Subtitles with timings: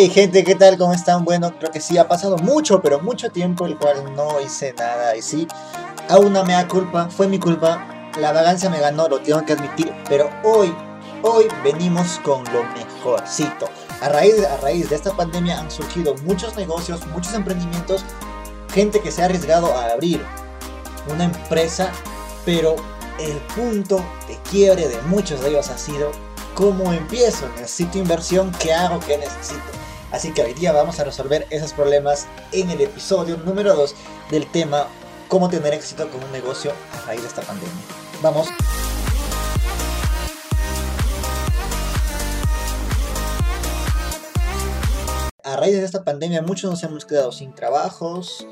[0.00, 0.78] Hey gente, ¿qué tal?
[0.78, 1.24] ¿Cómo están?
[1.24, 5.16] Bueno, creo que sí, ha pasado mucho, pero mucho tiempo el cual no hice nada
[5.16, 5.48] y sí,
[6.08, 7.84] aún no me da culpa, fue mi culpa,
[8.16, 10.72] la vagancia me ganó, lo tengo que admitir, pero hoy,
[11.24, 13.68] hoy venimos con lo mejorcito.
[14.00, 18.04] A raíz, a raíz de esta pandemia han surgido muchos negocios, muchos emprendimientos,
[18.72, 20.24] gente que se ha arriesgado a abrir
[21.12, 21.90] una empresa,
[22.44, 22.76] pero
[23.18, 23.96] el punto
[24.28, 26.12] de quiebre de muchos de ellos ha sido
[26.54, 29.87] cómo empiezo, necesito inversión, qué hago, qué necesito.
[30.10, 33.94] Así que hoy día vamos a resolver esos problemas en el episodio número 2
[34.30, 34.86] del tema
[35.28, 37.74] cómo tener éxito con un negocio a raíz de esta pandemia.
[38.22, 38.48] Vamos.
[45.44, 48.46] A raíz de esta pandemia muchos nos hemos quedado sin trabajos,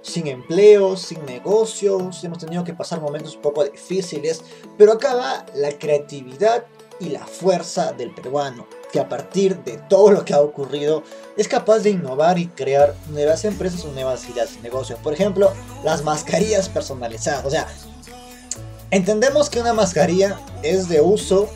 [0.00, 4.42] sin empleos, sin negocios, hemos tenido que pasar momentos un poco difíciles,
[4.76, 6.64] pero acá va la creatividad
[7.00, 11.02] y la fuerza del peruano, que a partir de todo lo que ha ocurrido
[11.36, 14.96] es capaz de innovar y crear nuevas empresas o nuevas ideas de negocio.
[15.02, 17.44] Por ejemplo, las mascarillas personalizadas.
[17.44, 17.66] O sea,
[18.92, 21.48] entendemos que una mascarilla es de uso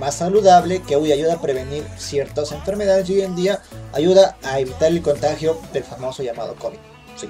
[0.00, 3.62] más saludable, que hoy ayuda a prevenir ciertas enfermedades y hoy en día
[3.92, 6.78] ayuda a evitar el contagio del famoso llamado COVID.
[7.14, 7.28] Sí.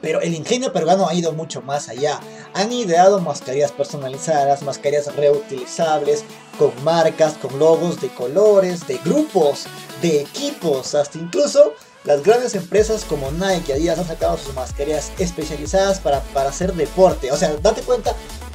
[0.00, 2.20] Pero el ingenio peruano ha ido mucho más allá.
[2.54, 6.24] Han ideado mascarillas personalizadas, mascarillas reutilizables,
[6.58, 9.66] con marcas, con logos de colores, de grupos,
[10.02, 16.00] de equipos, hasta incluso las grandes empresas como Nike Adidas han sacado sus mascarillas especializadas
[16.00, 17.30] para, para hacer deporte.
[17.30, 18.14] O sea, date cuenta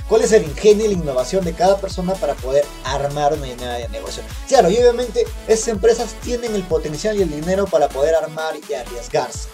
[0.09, 3.73] cuál es el ingenio y la innovación de cada persona para poder armar una idea
[3.73, 4.23] de negocio.
[4.47, 8.73] Claro, y obviamente esas empresas tienen el potencial y el dinero para poder armar y
[8.73, 9.49] arriesgarse.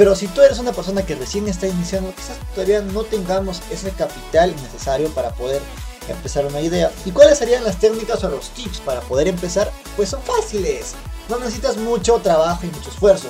[0.00, 3.90] Pero si tú eres una persona que recién está iniciando, quizás todavía no tengamos ese
[3.90, 5.60] capital necesario para poder
[6.08, 6.90] empezar una idea.
[7.04, 9.70] ¿Y cuáles serían las técnicas o los tips para poder empezar?
[9.96, 10.94] Pues son fáciles.
[11.28, 13.28] No necesitas mucho trabajo y mucho esfuerzo.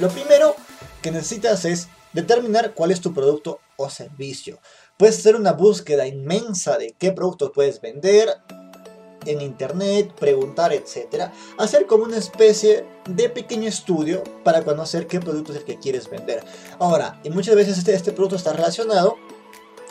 [0.00, 0.56] Lo primero
[1.02, 4.60] que necesitas es determinar cuál es tu producto o servicio.
[4.96, 8.30] Puedes hacer una búsqueda inmensa de qué productos puedes vender,
[9.26, 15.52] en internet, preguntar, etcétera, hacer como una especie de pequeño estudio para conocer qué producto
[15.52, 16.44] es el que quieres vender.
[16.78, 19.16] Ahora, y muchas veces este, este producto está relacionado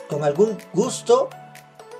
[0.08, 1.28] con algún gusto,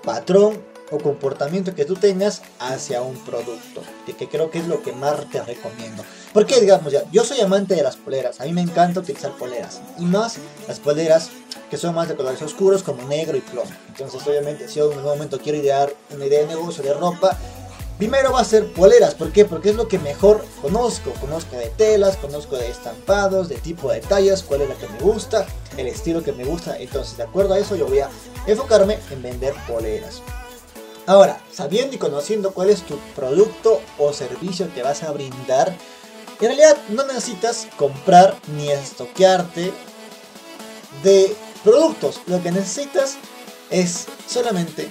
[0.03, 4.83] patrón o comportamiento que tú tengas hacia un producto, y que creo que es lo
[4.83, 6.05] que más te recomiendo.
[6.33, 9.81] Porque digamos ya, yo soy amante de las poleras, a mí me encanta utilizar poleras,
[9.99, 10.37] y más
[10.69, 11.31] las poleras
[11.71, 13.71] que son más de colores oscuros como negro y plomo.
[13.89, 17.39] Entonces obviamente si yo en un momento quiero idear una idea de negocio de ropa,
[17.97, 19.15] primero va a ser poleras.
[19.15, 19.47] ¿Por qué?
[19.47, 21.13] Porque es lo que mejor conozco.
[21.21, 24.99] Conozco de telas, conozco de estampados, de tipo de tallas, cuál es la que me
[24.99, 25.47] gusta,
[25.79, 26.77] el estilo que me gusta.
[26.79, 28.11] Entonces de acuerdo a eso yo voy a
[28.47, 30.21] enfocarme en vender poleras.
[31.07, 35.77] Ahora, sabiendo y conociendo cuál es tu producto o servicio que vas a brindar,
[36.41, 39.73] en realidad no necesitas comprar ni estoquearte
[41.03, 42.21] de productos.
[42.27, 43.17] Lo que necesitas
[43.71, 44.89] es solamente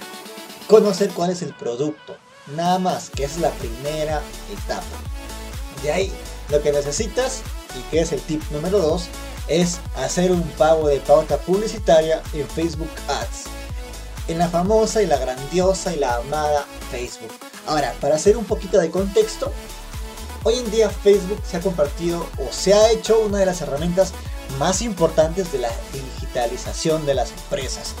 [0.68, 2.16] conocer cuál es el producto.
[2.56, 4.20] Nada más, que es la primera
[4.52, 4.82] etapa.
[5.82, 6.12] De ahí,
[6.50, 7.42] lo que necesitas,
[7.78, 9.04] y que es el tip número 2,
[9.48, 13.61] es hacer un pago de pauta publicitaria en Facebook Ads.
[14.28, 17.32] En la famosa y la grandiosa y la amada Facebook.
[17.66, 19.52] Ahora, para hacer un poquito de contexto,
[20.44, 24.12] hoy en día Facebook se ha compartido o se ha hecho una de las herramientas
[24.58, 27.94] más importantes de la digitalización de las empresas.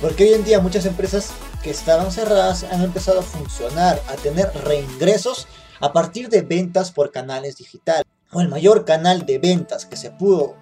[0.00, 1.30] Porque hoy en día muchas empresas
[1.62, 5.48] que estaban cerradas han empezado a funcionar, a tener reingresos
[5.80, 8.04] a partir de ventas por canales digitales.
[8.32, 10.56] O el mayor canal de ventas que se pudo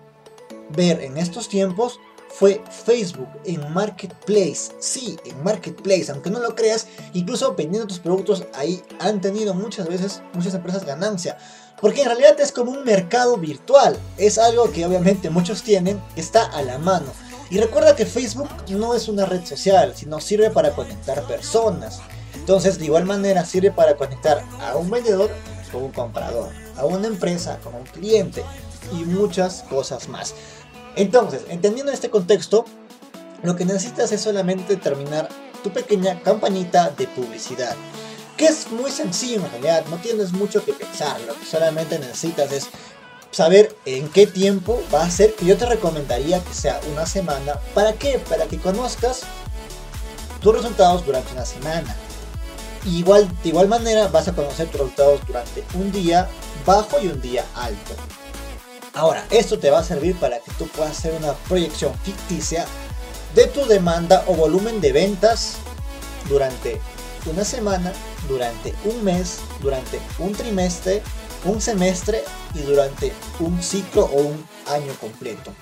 [0.70, 1.98] ver en estos tiempos
[2.38, 4.72] fue Facebook en Marketplace.
[4.78, 9.88] Sí, en Marketplace, aunque no lo creas, incluso vendiendo tus productos ahí han tenido muchas
[9.88, 11.36] veces muchas empresas ganancia.
[11.80, 13.98] Porque en realidad es como un mercado virtual.
[14.16, 17.06] Es algo que obviamente muchos tienen, está a la mano.
[17.50, 22.00] Y recuerda que Facebook no es una red social, sino sirve para conectar personas.
[22.34, 25.30] Entonces, de igual manera, sirve para conectar a un vendedor
[25.70, 28.42] con un comprador, a una empresa con un cliente
[28.92, 30.34] y muchas cosas más.
[30.96, 32.64] Entonces, entendiendo este contexto,
[33.42, 35.28] lo que necesitas es solamente terminar
[35.62, 37.76] tu pequeña campanita de publicidad
[38.36, 42.50] que es muy sencillo en realidad, no tienes mucho que pensar, lo que solamente necesitas
[42.52, 42.68] es
[43.30, 47.54] saber en qué tiempo va a ser, que yo te recomendaría que sea una semana,
[47.74, 48.18] ¿para qué?
[48.28, 49.20] Para que conozcas
[50.40, 51.94] tus resultados durante una semana.
[52.84, 56.28] Igual, de igual manera vas a conocer tus resultados durante un día
[56.66, 57.94] bajo y un día alto.
[58.94, 62.66] Ahora, esto te va a servir para que tú puedas hacer una proyección ficticia
[63.34, 65.56] de tu demanda o volumen de ventas
[66.28, 66.80] durante
[67.30, 67.92] una semana,
[68.28, 71.02] durante un mes, durante un trimestre
[71.44, 72.22] un semestre
[72.54, 75.52] y durante un ciclo o un año completo.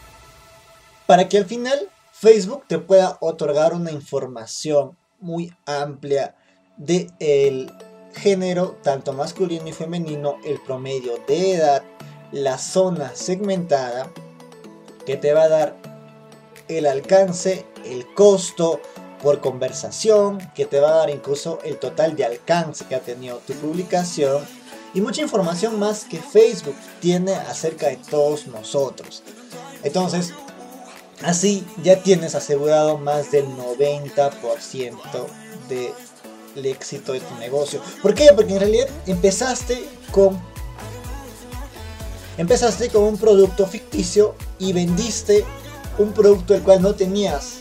[1.07, 6.37] Para que al final Facebook te pueda otorgar una información muy amplia
[6.77, 7.73] de el
[8.15, 11.83] género, tanto masculino y femenino, el promedio de edad,
[12.33, 14.11] la zona segmentada,
[15.07, 15.77] que te va a dar
[16.69, 18.81] el alcance, el costo
[19.23, 23.39] por conversación, que te va a dar incluso el total de alcance que ha tenido
[23.39, 24.45] tu publicación
[24.95, 29.23] y mucha información más que Facebook tiene acerca de todos nosotros.
[29.83, 30.33] Entonces,
[31.23, 35.27] así ya tienes asegurado más del 90%
[35.69, 37.81] del éxito de tu negocio.
[38.03, 38.29] ¿Por qué?
[38.35, 40.41] Porque en realidad empezaste con
[42.41, 45.45] empezaste con un producto ficticio y vendiste
[45.99, 47.59] un producto el cual no tenías.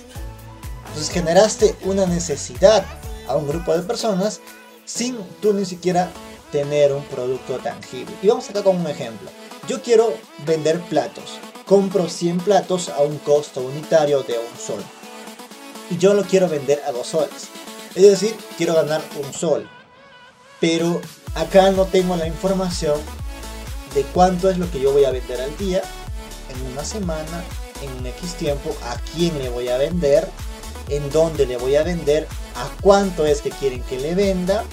[0.88, 2.86] Entonces generaste una necesidad
[3.28, 4.40] a un grupo de personas
[4.86, 6.10] sin tú ni siquiera
[6.54, 8.16] tener un producto tangible.
[8.22, 9.30] Y vamos acá con un ejemplo.
[9.68, 10.14] Yo quiero
[10.46, 11.40] vender platos.
[11.66, 14.82] Compro 100 platos a un costo unitario de un sol.
[15.90, 17.50] Y yo lo quiero vender a dos soles.
[17.96, 19.70] Es decir, quiero ganar un sol.
[20.62, 21.02] Pero
[21.36, 22.96] acá no tengo la información
[23.94, 25.82] de cuánto es lo que yo voy a vender al día,
[26.50, 27.44] en una semana,
[27.82, 30.30] en un X tiempo, a quién le voy a vender,
[30.90, 34.64] en dónde le voy a vender, a cuánto es que quieren que le venda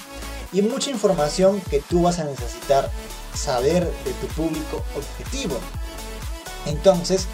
[0.53, 2.91] y mucha información que tú vas a necesitar
[3.35, 5.59] saber de tu público objetivo.
[6.65, 7.27] Entonces,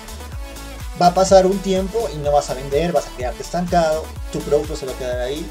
[1.01, 4.41] va a pasar un tiempo y no vas a vender, vas a quedarte estancado, tu
[4.41, 5.47] producto se va a quedar ahí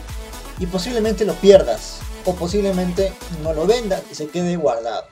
[0.60, 5.06] y posiblemente lo pierdas o posiblemente no lo vendas y se quede guardado.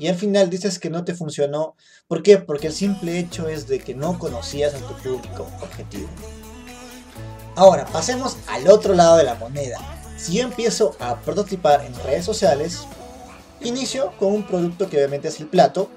[0.00, 1.76] Y al final dices que no te funcionó.
[2.08, 2.38] ¿Por qué?
[2.38, 6.08] Porque el simple hecho es de que no conocías a tu público objetivo.
[7.54, 9.76] Ahora, pasemos al otro lado de la moneda.
[10.16, 12.86] Si yo empiezo a prototipar en redes sociales,
[13.60, 15.90] inicio con un producto que obviamente es el plato,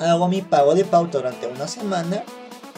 [0.00, 2.24] hago mi pago de pauta durante una semana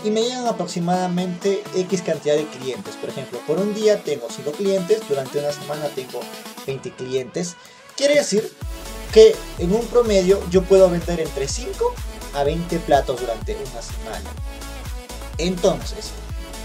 [0.02, 2.96] y me llegan aproximadamente X cantidad de clientes.
[2.96, 6.18] Por ejemplo, por un día tengo 5 clientes, durante una semana tengo
[6.66, 7.54] 20 clientes.
[7.96, 8.52] Quiere decir
[9.14, 11.94] que en un promedio yo puedo vender entre 5
[12.34, 14.30] a 20 platos durante una semana.
[15.38, 16.10] Entonces,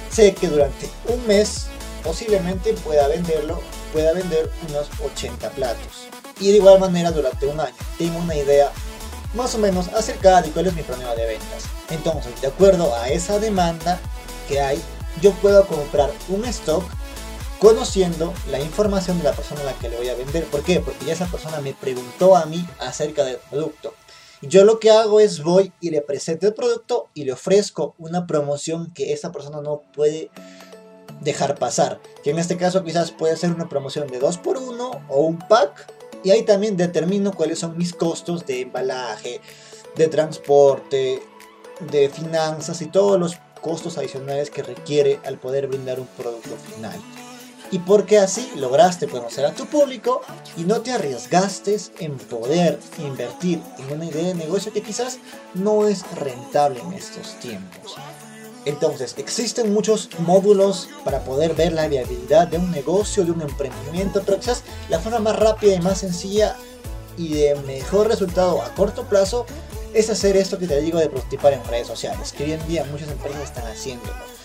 [0.09, 1.67] sé que durante un mes
[2.03, 3.61] posiblemente pueda venderlo
[3.93, 6.07] pueda vender unos 80 platos.
[6.39, 8.71] Y de igual manera durante un año tengo una idea
[9.35, 11.65] más o menos acerca de cuál es mi promedio de ventas.
[11.89, 13.99] Entonces, de acuerdo a esa demanda
[14.47, 14.81] que hay,
[15.21, 16.83] yo puedo comprar un stock
[17.59, 20.45] conociendo la información de la persona a la que le voy a vender.
[20.45, 20.79] ¿Por qué?
[20.79, 23.93] Porque ya esa persona me preguntó a mí acerca del producto.
[24.41, 28.25] Yo lo que hago es voy y le presento el producto y le ofrezco una
[28.25, 30.31] promoción que esa persona no puede
[31.19, 31.99] dejar pasar.
[32.23, 35.91] Que en este caso quizás puede ser una promoción de 2x1 o un pack.
[36.23, 39.41] Y ahí también determino cuáles son mis costos de embalaje,
[39.97, 41.21] de transporte,
[41.91, 46.99] de finanzas y todos los costos adicionales que requiere al poder brindar un producto final.
[47.71, 50.21] Y porque así lograste conocer a tu público
[50.57, 55.19] y no te arriesgaste en poder invertir en una idea de negocio que quizás
[55.53, 57.95] no es rentable en estos tiempos.
[58.65, 64.21] Entonces, existen muchos módulos para poder ver la viabilidad de un negocio, de un emprendimiento,
[64.25, 66.55] pero quizás la forma más rápida y más sencilla
[67.17, 69.45] y de mejor resultado a corto plazo
[69.93, 72.85] es hacer esto que te digo de prototipar en redes sociales, que hoy en día
[72.85, 74.38] muchas empresas están haciéndolo.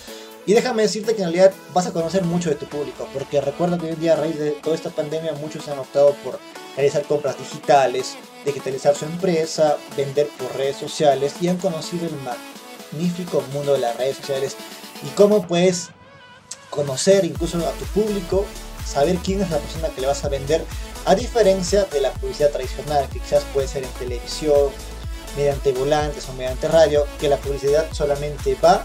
[0.46, 3.78] Y déjame decirte que en realidad vas a conocer mucho de tu público, porque recuerdo
[3.78, 6.38] que hoy en día a raíz de toda esta pandemia muchos han optado por
[6.76, 13.42] realizar compras digitales, digitalizar su empresa, vender por redes sociales y han conocido el magnífico
[13.52, 14.56] mundo de las redes sociales.
[15.02, 15.88] Y cómo puedes
[16.68, 18.44] conocer incluso a tu público,
[18.84, 20.62] saber quién es la persona que le vas a vender,
[21.06, 24.70] a diferencia de la publicidad tradicional, que quizás puede ser en televisión,
[25.36, 28.84] mediante volantes o mediante radio, que la publicidad solamente va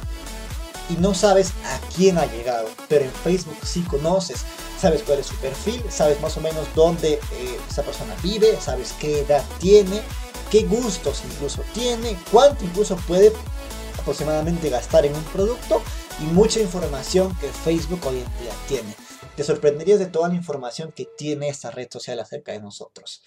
[0.90, 4.44] y no sabes a quién ha llegado, pero en Facebook sí conoces,
[4.80, 8.94] sabes cuál es su perfil, sabes más o menos dónde eh, esa persona vive, sabes
[9.00, 10.02] qué edad tiene,
[10.50, 13.32] qué gustos incluso tiene, cuánto incluso puede
[14.00, 15.82] aproximadamente gastar en un producto
[16.20, 18.96] y mucha información que Facebook hoy en día tiene.
[19.36, 23.22] Te sorprenderías de toda la información que tiene esta red social acerca de nosotros.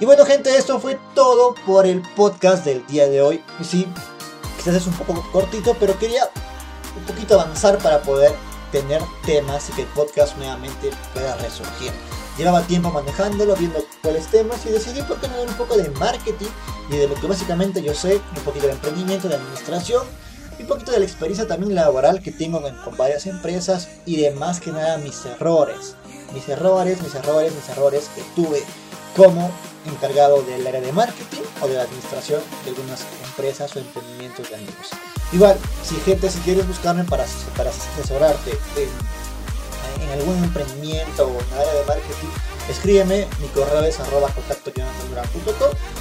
[0.00, 3.42] Y bueno gente, esto fue todo por el podcast del día de hoy.
[3.60, 3.86] Y sí,
[4.58, 6.28] quizás es un poco cortito, pero quería
[6.96, 8.34] un poquito avanzar para poder
[8.72, 11.92] tener temas y que el podcast nuevamente pueda resurgir.
[12.36, 16.46] Llevaba tiempo manejándolo, viendo cuáles temas y decidí por qué no un poco de marketing
[16.90, 20.06] y de lo que básicamente yo sé, un poquito de emprendimiento, de administración
[20.58, 24.30] y un poquito de la experiencia también laboral que tengo con, varias empresas y de
[24.32, 25.96] más que nada mis errores.
[26.32, 28.62] Mis errores, mis errores, mis errores que tuve
[29.16, 29.50] como
[29.88, 34.54] encargado del área de marketing o de la administración de algunas empresas o emprendimientos de
[34.56, 34.88] amigos.
[35.32, 37.24] Igual, si gente, si quieres buscarme para,
[37.56, 42.28] para asesorarte en, algún emprendimiento o en área de marketing,
[42.70, 44.68] escríbeme, mi correo es arroba contacto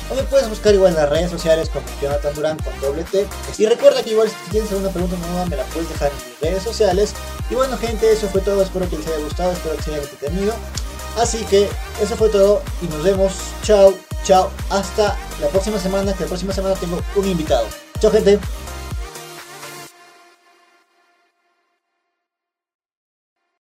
[0.10, 3.28] o me puedes buscar igual en las redes sociales como Jonathan Durán con doble T.
[3.58, 6.40] Y recuerda que igual si tienes alguna pregunta nueva me la puedes dejar en mis
[6.40, 7.14] redes sociales.
[7.50, 10.04] Y bueno gente, eso fue todo, espero que les haya gustado, espero que se hayan
[10.04, 10.54] entretenido.
[11.18, 11.68] Así que
[12.02, 13.34] eso fue todo y nos vemos.
[13.64, 13.94] Chao,
[14.24, 14.52] chao.
[14.70, 17.68] Hasta la próxima semana, que la próxima semana tengo un invitado.
[18.00, 18.40] Chao gente.